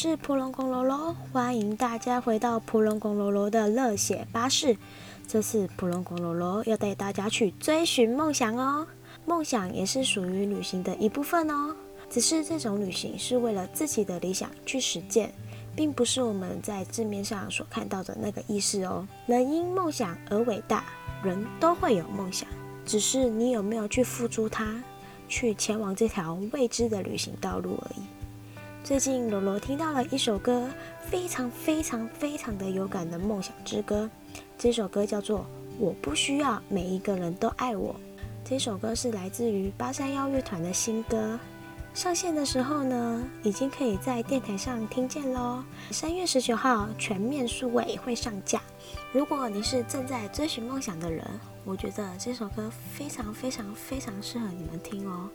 [0.00, 4.76] 是普隆宫罗罗，欢迎大家回到普隆宫罗罗的热血巴士。
[5.26, 8.86] 这次普隆宫罗罗要带大家去追寻梦想哦，
[9.26, 11.74] 梦想也是属于旅行的一部分哦。
[12.08, 15.34] 只是这种旅行是为了自己的理想去实践，
[15.74, 19.04] 并不是我们在字面上所看到的那个意思哦。
[19.26, 20.84] 人因梦想而伟大，
[21.24, 22.48] 人都会有梦想，
[22.86, 24.80] 只是你有没有去付诸它，
[25.26, 28.17] 去前往这条未知的旅行道路而已。
[28.84, 30.66] 最近罗罗听到了一首歌，
[31.02, 34.08] 非常非常非常的有感的梦想之歌。
[34.56, 35.40] 这首歌叫做
[35.78, 37.94] 《我不需要每一个人都爱我》。
[38.42, 41.38] 这首歌是来自于八三幺乐团的新歌。
[41.98, 45.64] 上线的时候呢，已经可以在电台上听见喽。
[45.90, 48.62] 三月十九号全面数位会上架。
[49.12, 51.28] 如果你是正在追寻梦想的人，
[51.64, 55.28] 我觉得这首歌非常非常非常适合你们听哦。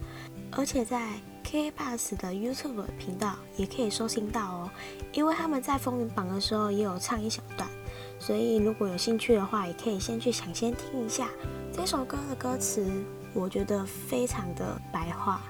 [0.51, 1.09] 而且在
[1.43, 4.71] K Bus 的 YouTube 频道也可以收听到哦，
[5.11, 7.69] 因为他们在风云榜的时候也有唱一小段，
[8.17, 11.27] 所以如果有兴趣的话，也可以先去抢先听一下
[11.73, 12.89] 这首歌的歌词，
[13.33, 15.41] 我觉得非常的白话。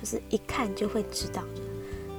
[0.00, 1.62] 就是一看就会知道的，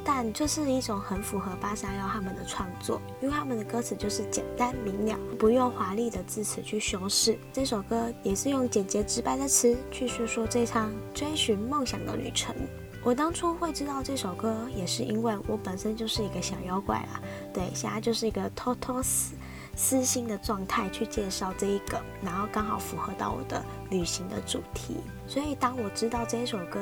[0.04, 7.38] 但就是一种很符合八三幺他们的创作，因为他们的歌词就是简单明了，不用华丽的字词去修饰。
[7.54, 12.54] 这首歌也是用简洁直白的词去说说这场追寻梦想的旅程。
[13.02, 17.22] 我当初会知道这首歌，也是因为我本身就是一个小妖怪啦，
[17.54, 19.36] 对，现在就是一个偷偷私
[19.76, 26.82] 私心的状态去介绍这一个，然后刚好符合到我的旅行的主题，所以当我知道这首歌。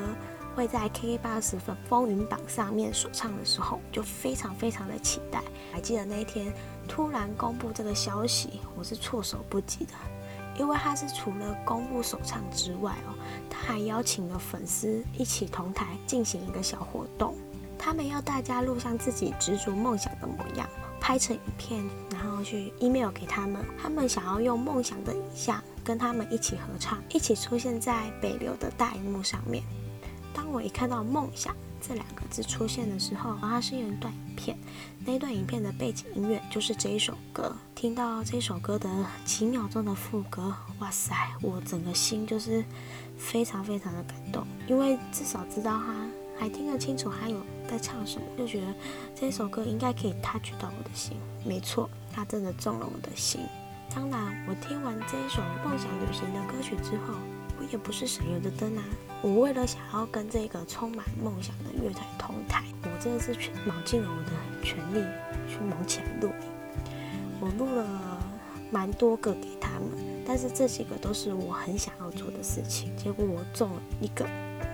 [0.58, 5.44] 会在 KK 八十粉风云榜上面所唱的时候，就非常非常的期待。
[5.72, 6.52] 还记得那一天
[6.88, 9.92] 突然公布这个消息，我是措手不及的，
[10.58, 13.14] 因为他是除了公布首唱之外哦，
[13.52, 17.36] 他还邀请了粉丝一起同台进行一个小活动。
[17.78, 20.68] 他们要大家录上自己执着梦想的模样，
[21.00, 23.64] 拍成影片，然后去 email 给他们。
[23.80, 29.64] 他们想要用梦想的影像跟他们一起合唱，一起出现在北流的大荧幕上面。
[30.38, 34.56] 当我一看到“梦想”这两个字出现的时候，它是有一段影片，
[35.04, 37.56] 那段影片的背景音乐就是这一首歌。
[37.74, 38.88] 听到这首歌的
[39.26, 42.64] 几秒钟的副歌，哇塞，我整个心就是
[43.18, 46.08] 非常非常的感动，因为至少知道他
[46.40, 48.68] 还听得清楚，还有在唱什么，就觉得
[49.16, 51.18] 这首歌应该可以 touch 到我的心。
[51.44, 53.42] 没错，他真的中了我的心。
[53.94, 57.16] 当然，我听完这一首《梦想旅行》的歌曲之后。
[57.60, 58.84] 我也不是省油的灯啊！
[59.22, 64.32] 我为了想要跟这个充满梦想的乐团同台，我真的是全卯尽了我的
[64.64, 65.04] 全力
[65.48, 66.48] 去猛起来录音。
[67.40, 68.22] 我录了
[68.72, 72.96] 蛮多个给他们，但是这几个都是我很想要做的事情。
[72.96, 74.26] 结果我中了一个，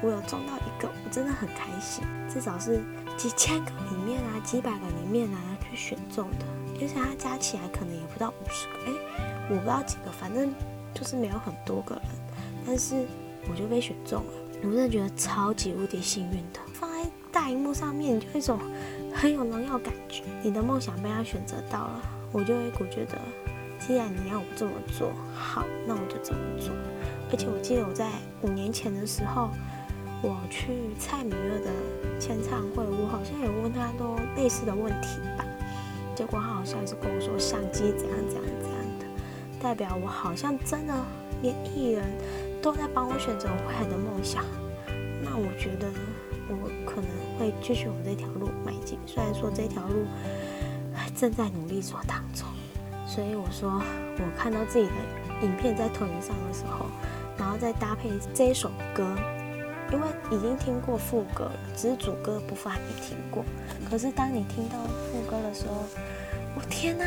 [0.01, 2.03] 我有中到一个，我真的很开心。
[2.29, 2.81] 至少是
[3.17, 5.39] 几千个里面啊，几百个里面啊
[5.69, 6.45] 去选中的，
[6.81, 10.53] 而且它加起来可能也不到五十个，哎，我不知道几个，反正
[10.93, 12.03] 就是没有很多个人。
[12.65, 13.05] 但是
[13.49, 16.59] 我就被选中了，我真的觉得超级无敌幸运的。
[16.73, 18.59] 放在大荧幕上面，就一种
[19.13, 20.23] 很有荣耀感觉。
[20.41, 23.17] 你的梦想被他选择到了，我就有一股觉得，
[23.79, 26.73] 既然你要我这么做，好，那我就这么做。
[27.31, 28.09] 而且我记得我在
[28.43, 29.49] 五年前的时候，
[30.21, 30.67] 我去
[30.99, 31.71] 蔡明月的
[32.19, 35.45] 签唱会，我好像有问他多类似的问题吧。
[36.15, 39.05] 结果他好像是跟我说相机怎样怎样怎样的，
[39.59, 40.93] 代表我好像真的
[41.41, 42.05] 连艺人。
[42.63, 44.45] 都在帮我选择我未来的梦想，
[45.21, 45.87] 那我觉得
[46.47, 48.97] 我可能会继续往这条路迈进。
[49.05, 50.05] 虽然说这条路
[51.13, 52.47] 正在努力做当中，
[53.05, 53.81] 所以我说
[54.17, 56.85] 我看到自己的影片在投影上的时候，
[57.37, 59.13] 然后再搭配这一首歌，
[59.91, 63.43] 因为已经听过副歌了，只是主歌部分还没听过。
[63.89, 64.77] 可是当你听到
[65.11, 65.83] 副歌的时候，
[66.55, 67.03] 我天呐！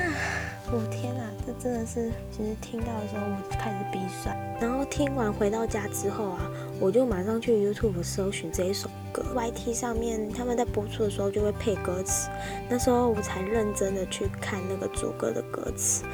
[0.73, 4.37] 我天呐，这真的是，其实听到的时候我就开始鼻酸。
[4.61, 9.25] 然后听完回到家之后啊，我就马上去 YouTube 搜寻这一首歌。
[9.37, 12.29] YT 上面他们在播出的时候就会配歌词，
[12.69, 16.05] 那时候我才认真的去看那个主歌的歌词。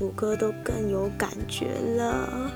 [0.00, 2.50] 主歌都更有感觉了。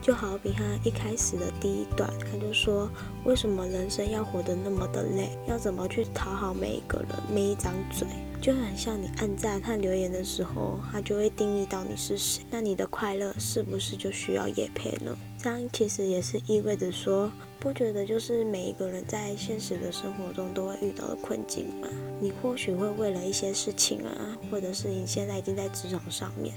[0.00, 2.88] 就好比他一开始的第一段，他就说：
[3.24, 5.30] 为什么人生要活得那么的累？
[5.48, 8.06] 要怎么去讨好每一个人，每一张嘴？
[8.40, 12.44] 就很像你按赞和留言的时候，他就会定义到你是谁。
[12.48, 15.16] 那你的快乐是不是就需要叶配呢？
[15.42, 21.88] 这样其实也是意味着说，不觉得就是每一个人在现实的生活中都会遇到的困境吗？
[22.24, 24.16] 你或许会为了一些事情啊，
[24.50, 26.54] 或者是你现在已经在职场上面，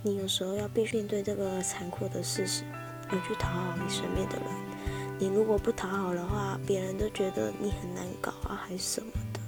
[0.00, 2.62] 你有时候要必须面对这个残酷的事实，
[3.08, 4.46] 而去讨好你身边的人。
[5.18, 9.40] 你如果不讨好的话，别人都觉得你很难搞啊，还是什么的，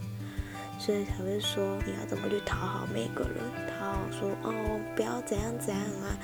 [0.77, 3.37] 所以才会说你要怎么去讨好每个人，
[3.79, 4.53] 讨好说哦
[4.97, 6.19] 不要怎样怎样啊。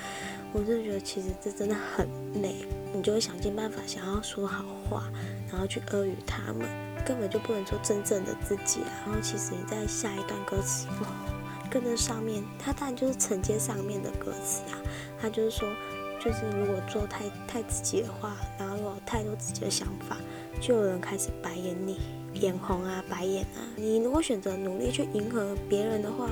[0.52, 2.08] 我就觉得其实这真的很
[2.43, 5.04] 累，你就会想尽办法想要说好话，
[5.48, 6.66] 然后去阿谀他们，
[7.06, 8.91] 根本就不能做真正的自己啊。
[9.06, 11.06] 然后其实你在下一段歌词哦，
[11.70, 14.76] 跟着上面，它当然就是承接上面的歌词啊，
[15.20, 15.69] 它就是说。
[16.19, 20.17] 就是如果做太太自己的话，然后有太多自己的想法，
[20.61, 22.00] 就有人开始白眼你，
[22.32, 23.62] 眼红啊，白眼啊。
[23.76, 26.29] 你如果选择努力去迎合别人的话，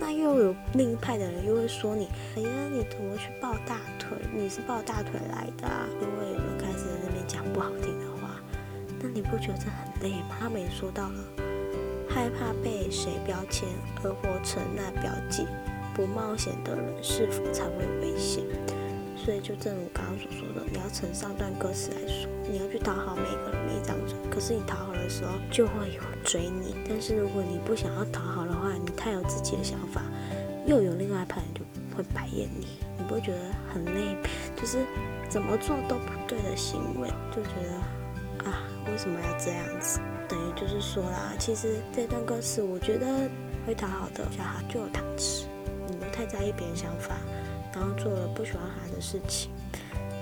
[0.00, 4.18] 那又有另一派的人又会说你，哎呀，你怎么去抱大腿？
[4.34, 5.68] 你是抱大腿来的？
[5.68, 5.86] 啊？
[6.00, 7.91] 因为有人开始在那边讲不好听，
[9.14, 10.36] 你不觉得很累吗？
[10.40, 11.24] 他们也说到了，
[12.08, 13.68] 害怕被谁标签
[14.02, 15.46] 而活成那标记，
[15.94, 18.44] 不冒险的人是否才会危险？
[19.16, 24.16] 所以，就正如我刚刚所说的，你要从上段歌词来说，你要去讨好每个人、每一张嘴。
[24.28, 26.74] 可是你讨好的时候，就会有追你。
[26.88, 30.02] 但是如果你不想要讨好的话，你太有自己的想法，
[30.66, 31.60] 又有另外一派人就
[31.96, 32.66] 会白眼你。
[32.98, 33.38] 你不会觉得
[33.72, 34.16] 很累？
[34.60, 34.78] 就是
[35.28, 40.00] 怎么做都不对的行为，就觉得啊，为什么要这样子？
[40.28, 43.06] 等于就是说啦，其实这段歌词，我觉得
[43.66, 45.46] 会讨好的小孩就有糖吃。
[45.88, 47.16] 你都太在意别人想法。
[47.74, 49.50] 然后做了不喜欢他的事情，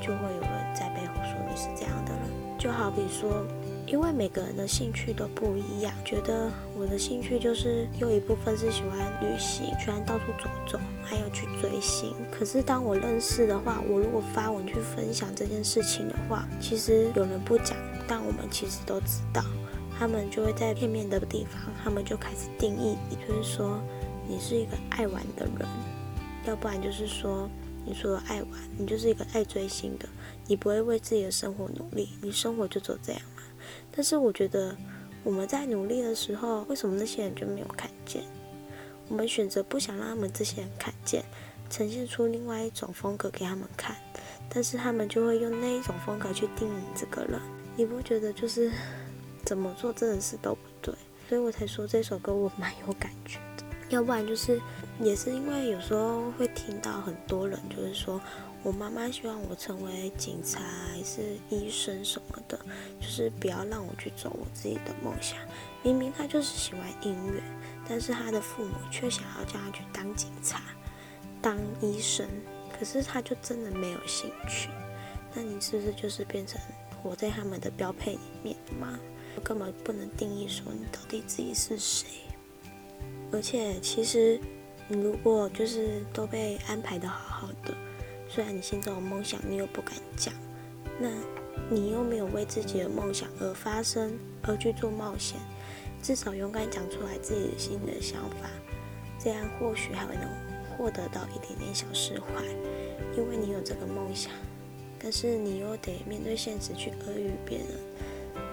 [0.00, 2.20] 就会有人在背后说你是这样的人。
[2.56, 3.44] 就好比说，
[3.88, 6.48] 因为每个人的兴趣都不一样，觉得
[6.78, 12.14] 我的兴趣就是有一部分是喜欢旅行，喜欢到处走走，还有去追星。
[12.30, 17.76] 可是当我认识的话，我如果发文去分享这件事情的话，其实有人不讲，
[18.10, 19.40] 但我们其实都知道，
[19.96, 23.80] 他们就会在片面的地方，他们就开始定义，也就是说，
[24.26, 25.68] 你是一个爱玩的人。
[26.44, 27.48] 要不然就是说，
[27.86, 30.08] 你除了爱玩，你就是一个爱追星的，
[30.48, 33.42] 你不会为自己的生活努力，你生活就走这样嘛。
[33.92, 34.76] 但是我觉得
[35.22, 38.24] 我们在努力的时候，为什么那些人就没有看见？
[39.08, 41.24] 我们选择不想让他们这些人看见，
[41.68, 43.94] 呈现出另外一种风格给他们看，
[44.48, 47.40] 但是他们就会用那一种风格去定义这个人。
[47.80, 48.70] 你不觉得就是
[49.42, 50.94] 怎么做真的是都不对？
[51.30, 53.64] 所以我才说这首歌我蛮有感觉的。
[53.88, 54.60] 要不然就是。
[55.02, 58.20] 也是因为有时候会听到很多人就是说，
[58.62, 62.60] 我妈妈希望我成为警察还是医生什么的，
[63.00, 65.38] 就是不要让我去走我自己的梦想。
[65.82, 67.42] 明明他就是喜欢音乐，
[67.88, 70.60] 但是他的父母却想要叫他去当警察、
[71.40, 72.28] 当医生，
[72.78, 74.68] 可是他就真的没有兴趣。
[75.32, 76.60] 那你是不是就是变成
[77.02, 78.98] 活在他们的标配里面吗？
[79.42, 82.08] 根本不能定义说你到底自己是谁。
[83.32, 84.40] 而且其实。
[84.92, 87.72] 你如果就是都被安排的好好的，
[88.28, 90.34] 虽然你心中有梦想，你又不敢讲，
[90.98, 91.08] 那
[91.70, 95.38] 你又没有为自己的梦想而发声，而去做冒险，
[96.02, 98.50] 至少勇敢讲出来自己的心里的想法，
[99.16, 100.28] 这样或许还会能
[100.76, 102.44] 获得到一点点小释怀，
[103.16, 104.32] 因为你有这个梦想，
[105.02, 107.66] 但是你又得面对现实去阿谀别人，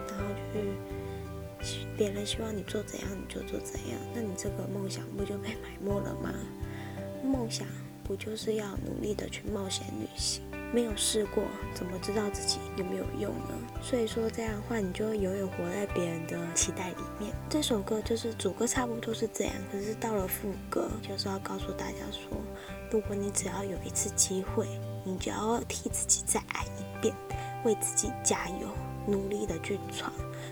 [0.08, 0.60] 然后去。
[1.98, 6.32] 别人希望你做怎样你就做怎样，那你这个梦想不就被埋没了吗？
[7.24, 7.68] 梦想
[8.04, 10.44] 不就是要努力的去冒险旅行？
[10.72, 13.60] 没有试过，怎么知道自己有没有用呢？
[13.82, 17.34] 所以说这样的话，你就永远活在别人的期待里面。
[17.50, 22.30] 这首歌就是主歌差不多是这样，可是到了副歌就是要告诉大家说，
[22.92, 24.68] 如果你只要有一次机会，
[25.08, 27.16] 你就要替自己再爱一遍，
[27.64, 28.68] 为自己加油，
[29.08, 30.12] 努力的去闯。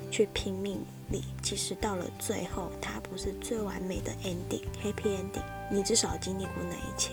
[0.10, 5.44] 去拼命努力，其实到了最后，它不是最完美的 ending，happy ending。
[5.70, 7.12] 你至少经历过那一切。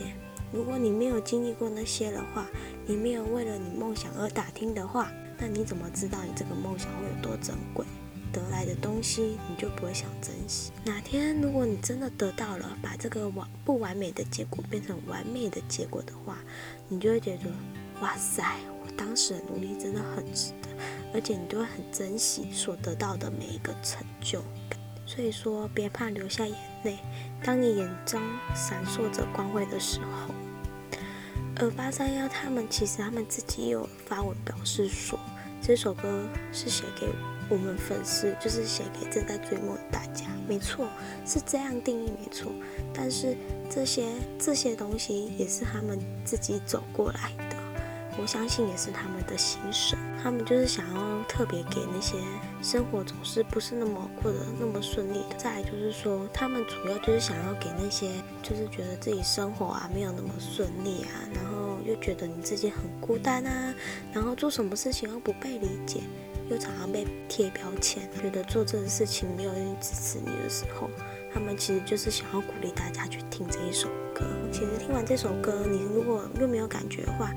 [0.53, 2.47] 如果你没有经历过那些的话，
[2.87, 7.85] 你没有为了你梦想而打听的话，那你怎么知道你这个梦想会有多珍贵？
[8.33, 10.73] 得来的东西你就不会想珍惜。
[10.85, 16.39] 哪天如果你真的得到了，把这个完不完美的结果变成完美的结果的话，
[16.89, 17.51] 你就会觉得，
[18.01, 18.43] 哇塞，
[18.85, 20.69] 我当时的努力真的很值得。
[21.15, 26.99] 而且你都会很珍惜所得到的每一个成就感，所以说别怕流下眼泪。
[27.45, 28.19] 当你眼中
[28.55, 30.35] 闪烁着光辉的时候，
[31.57, 35.19] 而八三幺他们其实他们自己有发文表示说，
[35.61, 37.13] 这首歌是写给我
[37.53, 40.25] 我们粉丝，就是写给正在追梦的大家。
[40.49, 40.89] 没错，
[41.27, 42.51] 是这样定义没错。
[42.95, 43.37] 但是
[43.69, 44.07] 这些
[44.39, 47.57] 这些东西也是他们自己走过来的。
[48.19, 52.17] 我相信也是他们的心声，他们就是想要特别给那些
[52.63, 55.37] 生活总是不是那么过得那么顺利的。
[55.37, 58.11] 再来就是说，他们主要就是想要给那些
[58.43, 63.75] 就是觉得自己生活啊没有那么顺利啊，然后又觉得你自己很孤单啊，
[64.13, 66.01] 然后做什么事情又不被理解，
[66.53, 70.91] 又常常被贴标签，觉得做这个事情没有人支持你的时候，
[71.33, 74.23] 他们其实就是想要鼓励大家去听这一首歌。
[74.53, 77.33] 其实听完这首歌，你如果又没有感觉的话，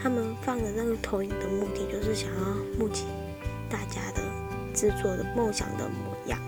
[0.00, 3.06] 他们放的那个投影的目的就是想要募集
[3.68, 4.22] 大家的
[4.72, 6.38] 制作的梦想的模样。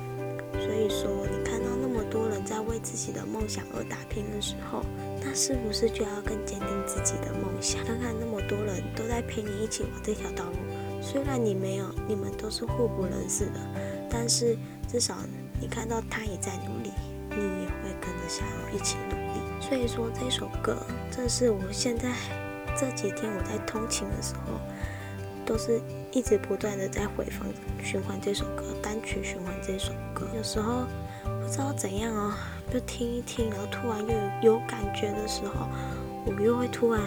[0.52, 4.84] 所以说，你看到那么多人在为自己的梦想而打拼的时候，
[5.20, 7.84] 那是不是就要更坚定自己的梦想？
[7.84, 10.56] 看看那么多人都在陪你一起往这条道路，
[11.04, 13.60] 虽然你没有，你们都是互不认识的，
[14.08, 14.56] 但是
[14.88, 15.14] 至少
[15.60, 16.90] 你看到他也在努力，
[17.28, 19.60] 你也会跟着想要一起努力。
[19.60, 20.78] 所以说，这首歌，
[21.10, 22.10] 这是我现在
[22.74, 24.58] 这几天我在通勤的时候。
[25.46, 25.78] 都是
[26.10, 27.46] 一直不断的在回放
[27.84, 30.26] 循环这首歌，单曲循环这首歌。
[30.34, 30.86] 有时候
[31.42, 32.32] 不知道怎样哦，
[32.72, 34.00] 就听一听，然后突然
[34.42, 35.68] 又有感觉的时候，
[36.24, 37.02] 我又会突然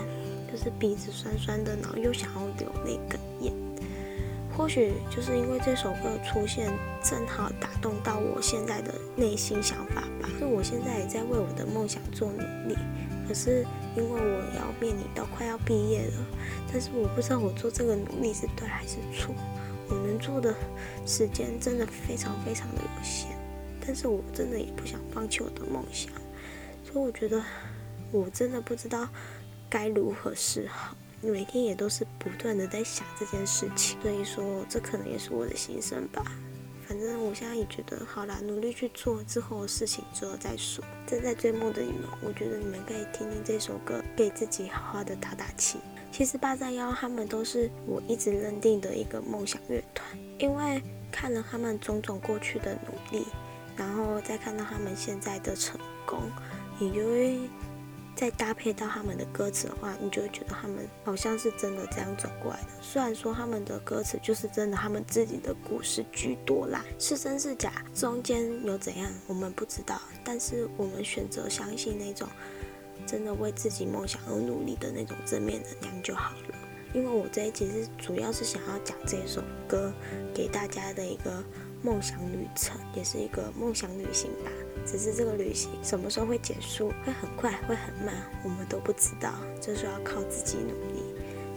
[0.51, 3.26] 就是鼻子酸酸的，然后又想要流泪哽咽。
[4.57, 6.67] 或许就是因为这首歌出现，
[7.03, 10.27] 正好打动到我现在的内心想法吧。
[10.39, 12.75] 就我现在也在为我的梦想做努力。
[13.27, 13.63] 可是
[13.95, 16.25] 因为我要面临到快要毕业了，
[16.71, 19.35] 但是我不知道我做这个努力是对还是错。
[19.89, 20.53] 我能做的
[21.05, 23.27] 时间真的非常非常的有限，
[23.85, 26.11] 但是我真的也不想放弃我的梦想，
[26.83, 27.41] 所以我觉得
[28.11, 29.07] 我真的不知道
[29.69, 30.95] 该如何是好。
[31.21, 36.23] 每天也都是不断的在想这件事情，所以说这可能也是我的心声吧。
[36.87, 40.81] 反正我现在也觉得好啦，努力去做之后的事情之后再说。
[41.05, 45.79] 正在追梦的你们，我觉得你们可以听听这首歌，给自己好好的打打气。
[46.11, 50.07] 其实八三幺他们都是我一直认定的一个梦想乐团，
[50.39, 50.81] 因为
[51.11, 53.25] 看了他们种种过去的努力，
[53.75, 56.31] 然后再看到他们现在的成功，
[56.79, 57.37] 也就会。
[58.17, 62.69] 再搭配到他们的歌词的话，你就会觉得他们好像是真的这样走过来的。
[62.81, 70.01] 虽然说他们的歌词就是真的，他们自己的故事居多啦，是真是假，中间有怎样我们不知道。
[70.23, 72.27] 但是我们选择相信那种
[73.05, 76.55] 真的为自己梦想而努力的那种正面能量就好了。
[76.93, 79.93] 因为我这一集是主要是想要讲这首歌
[80.33, 81.43] 给大家的一个
[81.83, 84.49] 梦想旅程，也是一个梦想旅行吧。
[84.87, 89.33] 只是这个旅行什么时候会结束，会很快，会很慢，我们都不知道。
[89.59, 91.03] 就是要靠自己努力，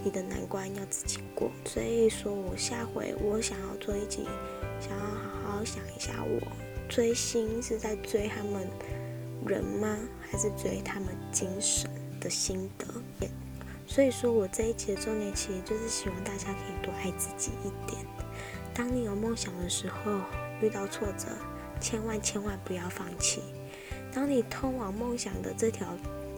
[0.03, 1.49] 你的难关要自己过。
[1.65, 4.27] 所以说我下回我想要做一集，
[4.81, 6.41] 想要好好想一下，我
[6.89, 8.69] 追星是在追他们
[9.47, 11.89] 人吗，还是追他们精神
[12.21, 12.87] 的心得？
[13.87, 18.05] 所以说我这一集的重点其实就是希望大家可以多爱自己一点。
[18.75, 20.13] 当你有梦想的时候，
[20.61, 21.27] 遇到挫折。
[21.81, 23.41] 千万千万不要放弃！
[24.13, 25.87] 当你通往梦想的这条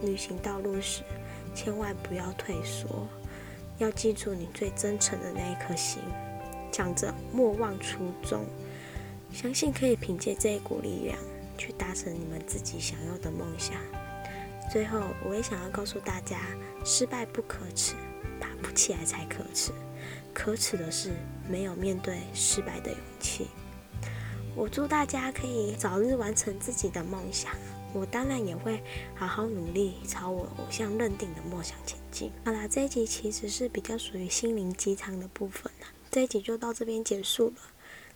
[0.03, 1.03] 旅行道路时，
[1.55, 3.07] 千万不要退缩。
[3.79, 6.01] 要记住你最真诚的那一颗心，
[6.71, 8.45] 讲着莫忘初衷，
[9.33, 11.19] 相信可以凭借这一股力量
[11.59, 13.75] 去达成你们自己想要的梦想。
[14.71, 16.39] 最后，我也想要告诉大家：
[16.85, 17.95] 失败不可耻，
[18.39, 19.73] 爬不起来才可耻。
[20.33, 21.11] 可耻的是
[21.49, 23.49] 没有面对失败的勇气。
[24.55, 27.51] 我祝大家可以早日完成自己的梦想，
[27.95, 28.83] 我当然也会
[29.15, 32.31] 好好努力，朝我偶像认定的梦想前进。
[32.45, 37.55] 好啦，这一集其实是比较属于心灵鸡汤的部分啦，这一集就到这边结束了。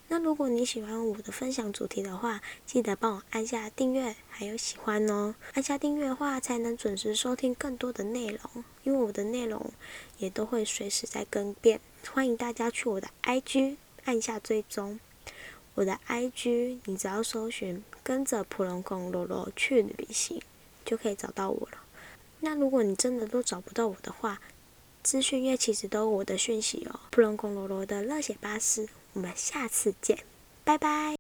[0.09, 5.35] 那如果你喜欢我的分享主题的话，记得帮我按下订阅还有喜欢哦。
[5.55, 9.73] 按下订阅的话，才能准时收听更多的内容，因为我的内容
[10.19, 11.81] 也都会随时在更变。
[12.13, 15.01] 欢迎大家去我的 IG 按下追踪。
[15.77, 20.41] 我的 IG，你只要搜寻“跟着普隆宫罗罗去旅行”，
[20.87, 21.79] 就可以找到我了。
[22.41, 24.41] 那如果你真的都找不到我的话，
[25.03, 26.99] 资讯页其实都有我的讯息哦。
[27.11, 30.19] 普隆宫罗罗的热血巴士，我们下次见，
[30.65, 31.15] 拜拜。